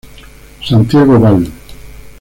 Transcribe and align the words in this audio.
Santiago 0.63 1.19
Bal. 1.19 1.45